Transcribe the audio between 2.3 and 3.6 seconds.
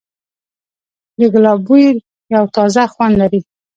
یو تازه خوند لري.